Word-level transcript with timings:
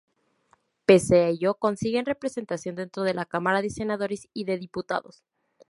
Pese 0.87 1.15
a 1.19 1.27
ello, 1.27 1.59
consiguen 1.59 2.07
representación 2.07 2.73
dentro 2.73 3.03
de 3.03 3.13
la 3.13 3.25
Cámara 3.27 3.61
de 3.61 3.69
Senadores 3.69 4.29
y 4.33 4.45
de 4.45 4.57
Diputados. 4.57 5.23